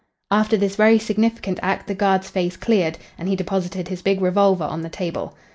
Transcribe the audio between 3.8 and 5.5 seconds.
his big revolver on the table.